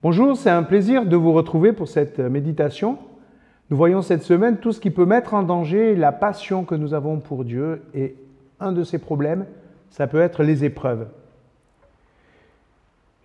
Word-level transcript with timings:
Bonjour, 0.00 0.36
c'est 0.36 0.48
un 0.48 0.62
plaisir 0.62 1.06
de 1.06 1.16
vous 1.16 1.32
retrouver 1.32 1.72
pour 1.72 1.88
cette 1.88 2.20
méditation. 2.20 2.98
Nous 3.68 3.76
voyons 3.76 4.00
cette 4.00 4.22
semaine 4.22 4.58
tout 4.58 4.70
ce 4.70 4.78
qui 4.78 4.92
peut 4.92 5.04
mettre 5.04 5.34
en 5.34 5.42
danger 5.42 5.96
la 5.96 6.12
passion 6.12 6.64
que 6.64 6.76
nous 6.76 6.94
avons 6.94 7.18
pour 7.18 7.44
Dieu 7.44 7.82
et 7.94 8.14
un 8.60 8.70
de 8.70 8.84
ces 8.84 9.00
problèmes, 9.00 9.44
ça 9.90 10.06
peut 10.06 10.20
être 10.20 10.44
les 10.44 10.64
épreuves. 10.64 11.08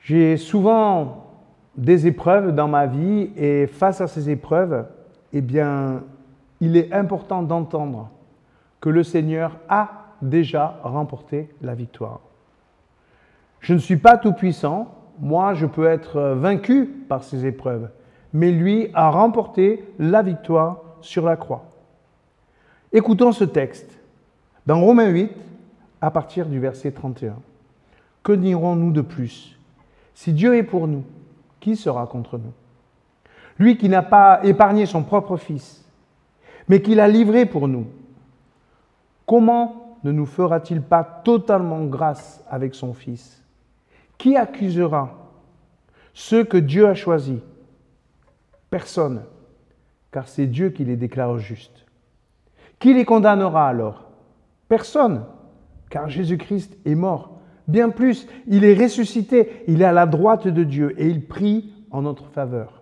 J'ai 0.01 0.35
souvent 0.35 1.27
des 1.77 2.07
épreuves 2.07 2.55
dans 2.55 2.67
ma 2.67 2.87
vie 2.87 3.29
et 3.37 3.67
face 3.67 4.01
à 4.01 4.07
ces 4.07 4.31
épreuves, 4.31 4.87
eh 5.31 5.41
bien, 5.41 6.01
il 6.59 6.75
est 6.75 6.91
important 6.91 7.43
d'entendre 7.43 8.09
que 8.81 8.89
le 8.89 9.03
Seigneur 9.03 9.59
a 9.69 10.07
déjà 10.23 10.79
remporté 10.81 11.49
la 11.61 11.75
victoire. 11.75 12.21
Je 13.59 13.75
ne 13.75 13.79
suis 13.79 13.97
pas 13.97 14.17
tout 14.17 14.33
puissant, 14.33 15.02
moi 15.19 15.53
je 15.53 15.65
peux 15.65 15.85
être 15.87 16.19
vaincu 16.19 16.85
par 17.07 17.23
ces 17.23 17.45
épreuves, 17.45 17.89
mais 18.33 18.51
lui 18.51 18.89
a 18.93 19.09
remporté 19.09 19.85
la 19.99 20.21
victoire 20.21 20.81
sur 21.01 21.25
la 21.25 21.35
croix. 21.35 21.65
Écoutons 22.91 23.31
ce 23.31 23.43
texte 23.43 23.99
dans 24.65 24.79
Romains 24.79 25.09
8 25.09 25.31
à 26.01 26.11
partir 26.11 26.47
du 26.47 26.59
verset 26.59 26.91
31. 26.91 27.35
Que 28.23 28.33
dirons-nous 28.33 28.91
de 28.91 29.01
plus? 29.01 29.57
Si 30.13 30.33
Dieu 30.33 30.55
est 30.55 30.63
pour 30.63 30.87
nous, 30.87 31.03
qui 31.59 31.75
sera 31.75 32.07
contre 32.07 32.37
nous? 32.37 32.53
Lui 33.59 33.77
qui 33.77 33.89
n'a 33.89 34.01
pas 34.01 34.39
épargné 34.43 34.85
son 34.85 35.03
propre 35.03 35.37
Fils, 35.37 35.85
mais 36.67 36.81
qui 36.81 36.95
l'a 36.95 37.07
livré 37.07 37.45
pour 37.45 37.67
nous, 37.67 37.85
comment 39.25 39.97
ne 40.03 40.11
nous 40.11 40.25
fera-t-il 40.25 40.81
pas 40.81 41.03
totalement 41.03 41.85
grâce 41.85 42.43
avec 42.49 42.75
son 42.75 42.93
Fils? 42.93 43.42
Qui 44.23 44.37
accusera 44.37 45.33
ceux 46.13 46.45
que 46.45 46.55
Dieu 46.55 46.87
a 46.87 46.93
choisis? 46.93 47.41
Personne, 48.69 49.23
car 50.13 50.29
c'est 50.29 50.47
Dieu 50.47 50.69
qui 50.69 50.85
les 50.85 50.95
déclare 50.95 51.39
justes. 51.39 51.85
Qui 52.79 52.93
les 52.93 53.03
condamnera 53.03 53.67
alors? 53.67 54.11
Personne, 54.69 55.25
car 55.89 56.07
Jésus-Christ 56.07 56.77
est 56.85 56.95
mort. 56.95 57.41
Bien 57.67 57.89
plus, 57.89 58.25
il 58.47 58.63
est 58.63 58.81
ressuscité, 58.81 59.61
il 59.67 59.81
est 59.81 59.85
à 59.85 59.91
la 59.91 60.05
droite 60.05 60.47
de 60.47 60.63
Dieu 60.63 60.95
et 60.97 61.09
il 61.09 61.27
prie 61.27 61.73
en 61.91 62.03
notre 62.03 62.27
faveur. 62.27 62.81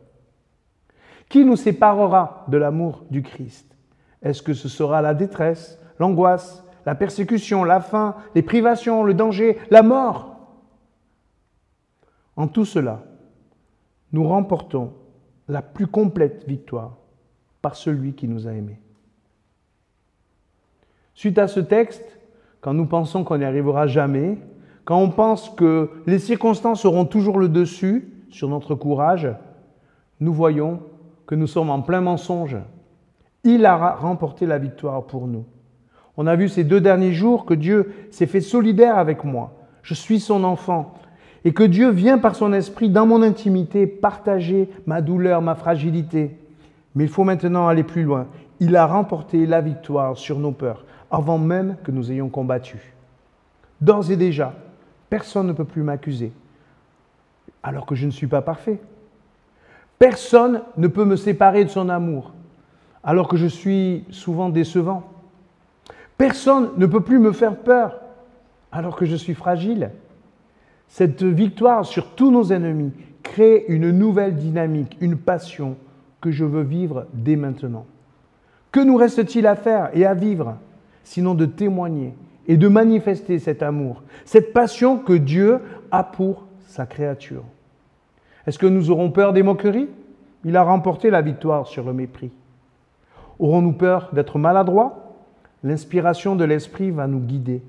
Qui 1.28 1.44
nous 1.44 1.56
séparera 1.56 2.46
de 2.50 2.58
l'amour 2.58 3.04
du 3.10 3.24
Christ? 3.24 3.76
Est-ce 4.22 4.44
que 4.44 4.54
ce 4.54 4.70
sera 4.70 5.02
la 5.02 5.16
détresse, 5.16 5.80
l'angoisse, 5.98 6.64
la 6.86 6.94
persécution, 6.94 7.64
la 7.64 7.80
faim, 7.80 8.14
les 8.36 8.44
privations, 8.44 9.04
le 9.04 9.16
danger, 9.16 9.58
la 9.72 9.82
mort? 9.82 10.31
En 12.42 12.48
tout 12.48 12.66
cela, 12.66 13.04
nous 14.14 14.28
remportons 14.28 14.94
la 15.48 15.62
plus 15.62 15.86
complète 15.86 16.44
victoire 16.48 16.98
par 17.62 17.76
celui 17.76 18.14
qui 18.14 18.28
nous 18.28 18.48
a 18.48 18.52
aimés. 18.52 18.80
Suite 21.14 21.38
à 21.38 21.48
ce 21.48 21.60
texte, 21.60 22.18
quand 22.60 22.74
nous 22.74 22.88
pensons 22.88 23.24
qu'on 23.24 23.38
n'y 23.38 23.46
arrivera 23.46 23.86
jamais, 23.86 24.40
quand 24.86 25.00
on 25.00 25.12
pense 25.12 25.52
que 25.52 25.92
les 26.08 26.18
circonstances 26.18 26.84
auront 26.84 27.06
toujours 27.06 27.38
le 27.38 27.48
dessus 27.48 28.12
sur 28.32 28.50
notre 28.50 28.74
courage, 28.74 29.30
nous 30.20 30.34
voyons 30.34 30.82
que 31.28 31.36
nous 31.36 31.46
sommes 31.46 31.70
en 31.70 31.84
plein 31.84 32.02
mensonge. 32.02 32.58
Il 33.44 33.68
a 33.68 33.94
remporté 33.94 34.48
la 34.48 34.58
victoire 34.58 35.06
pour 35.06 35.28
nous. 35.28 35.46
On 36.18 36.26
a 36.26 36.36
vu 36.36 36.50
ces 36.50 36.64
deux 36.64 36.82
derniers 36.82 37.14
jours 37.14 37.46
que 37.46 37.54
Dieu 37.54 37.94
s'est 38.10 38.26
fait 38.26 38.42
solidaire 38.42 38.98
avec 38.98 39.24
moi. 39.24 39.54
Je 39.84 39.94
suis 39.94 40.20
son 40.20 40.44
enfant 40.44 40.96
et 41.44 41.54
que 41.54 41.64
Dieu 41.64 41.90
vient 41.90 42.18
par 42.18 42.36
son 42.36 42.54
esprit 42.54 42.90
dans 42.90 43.06
mon 43.06 43.22
intimité 43.22 43.88
partager 43.88 44.70
ma 44.86 45.02
douleur, 45.02 45.42
ma 45.42 45.56
fragilité. 45.56 46.38
Mais 46.96 47.06
il 47.06 47.10
faut 47.10 47.24
maintenant 47.24 47.68
aller 47.68 47.84
plus 47.84 48.04
loin. 48.04 48.28
Il 48.60 48.76
a 48.76 48.86
remporté 48.86 49.46
la 49.46 49.62
victoire 49.62 50.18
sur 50.18 50.38
nos 50.38 50.52
peurs 50.52 50.86
avant 51.10 51.38
même 51.38 51.78
que 51.84 51.92
nous 51.92 52.12
ayons 52.12 52.30
combattu. 52.30 52.94
D'ores 53.82 54.12
et 54.12 54.18
déjà, 54.18 54.54
personne 55.10 55.48
ne 55.48 55.54
peut 55.54 55.66
plus 55.66 55.84
m'accuser 55.84 56.32
alors 57.64 57.86
que 57.86 57.96
je 57.96 58.06
ne 58.06 58.12
suis 58.12 58.28
pas 58.28 58.42
parfait. 58.42 58.80
Personne 60.00 60.62
ne 60.78 60.88
peut 60.88 61.06
me 61.06 61.16
séparer 61.16 61.66
de 61.66 61.70
son 61.70 61.90
amour 61.90 62.34
alors 63.04 63.28
que 63.28 63.38
je 63.38 63.48
suis 63.48 64.06
souvent 64.12 64.50
décevant. 64.50 65.04
Personne 66.18 66.70
ne 66.78 66.86
peut 66.86 67.02
plus 67.02 67.20
me 67.20 67.32
faire 67.32 67.58
peur 67.58 68.00
alors 68.72 68.96
que 68.96 69.06
je 69.06 69.16
suis 69.16 69.34
fragile. 69.34 69.92
Cette 70.92 71.24
victoire 71.24 71.86
sur 71.86 72.16
tous 72.16 72.32
nos 72.32 72.52
ennemis 72.52 72.92
crée 73.24 73.64
une 73.70 73.92
nouvelle 73.92 74.36
dynamique, 74.36 74.98
une 75.00 75.16
passion 75.16 75.78
que 76.20 76.32
je 76.32 76.44
veux 76.44 76.64
vivre 76.64 77.06
dès 77.14 77.38
maintenant. 77.38 77.86
Que 78.74 78.82
nous 78.82 78.98
reste-t-il 78.98 79.48
à 79.48 79.56
faire 79.56 79.90
et 79.94 80.06
à 80.06 80.14
vivre 80.14 80.58
sinon 81.06 81.34
de 81.34 81.46
témoigner 81.46 82.14
et 82.46 82.58
de 82.58 82.68
manifester 82.68 83.40
cet 83.40 83.64
amour, 83.64 84.04
cette 84.26 84.52
passion 84.52 84.98
que 84.98 85.14
Dieu 85.14 85.60
a 85.92 86.04
pour 86.04 86.46
sa 86.66 86.86
créature? 86.86 87.46
Est-ce 88.46 88.60
que 88.60 88.68
nous 88.68 88.92
aurons 88.92 89.12
peur 89.12 89.32
des 89.32 89.44
moqueries? 89.44 89.88
Il 90.44 90.58
a 90.58 90.64
remporté 90.64 91.10
la 91.10 91.22
victoire 91.22 91.68
sur 91.68 91.86
le 91.86 91.94
mépris. 91.94 92.32
Aurons-nous 93.40 93.74
peur 93.74 94.10
d'être 94.12 94.38
maladroits? 94.38 95.16
L'inspiration 95.64 96.36
de 96.36 96.44
l'Esprit 96.44 96.92
va 96.92 97.08
nous 97.08 97.22
guider. 97.22 97.62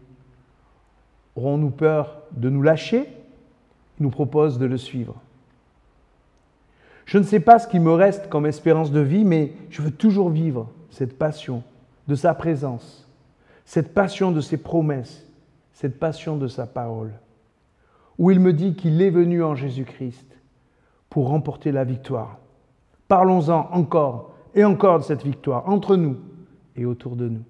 Aurons-nous 1.36 1.70
peur 1.70 2.22
de 2.32 2.48
nous 2.48 2.62
lâcher? 2.62 3.08
Il 3.98 4.04
nous 4.04 4.10
propose 4.10 4.58
de 4.58 4.66
le 4.66 4.76
suivre. 4.76 5.16
Je 7.04 7.18
ne 7.18 7.22
sais 7.24 7.40
pas 7.40 7.58
ce 7.58 7.68
qui 7.68 7.80
me 7.80 7.92
reste 7.92 8.28
comme 8.28 8.46
espérance 8.46 8.92
de 8.92 9.00
vie, 9.00 9.24
mais 9.24 9.52
je 9.70 9.82
veux 9.82 9.90
toujours 9.90 10.30
vivre 10.30 10.70
cette 10.90 11.18
passion 11.18 11.62
de 12.08 12.14
sa 12.14 12.34
présence, 12.34 13.08
cette 13.64 13.94
passion 13.94 14.32
de 14.32 14.40
ses 14.40 14.56
promesses, 14.56 15.26
cette 15.72 15.98
passion 15.98 16.36
de 16.36 16.48
sa 16.48 16.66
parole, 16.66 17.12
où 18.18 18.30
il 18.30 18.40
me 18.40 18.52
dit 18.52 18.74
qu'il 18.74 19.00
est 19.02 19.10
venu 19.10 19.42
en 19.42 19.54
Jésus-Christ 19.54 20.38
pour 21.10 21.28
remporter 21.28 21.72
la 21.72 21.84
victoire. 21.84 22.38
Parlons-en 23.08 23.68
encore 23.72 24.34
et 24.54 24.64
encore 24.64 24.98
de 24.98 25.04
cette 25.04 25.24
victoire 25.24 25.68
entre 25.68 25.96
nous 25.96 26.16
et 26.76 26.84
autour 26.84 27.16
de 27.16 27.28
nous. 27.28 27.42